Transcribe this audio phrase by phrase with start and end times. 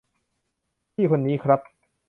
[0.93, 1.59] พี่คนนี้ครับ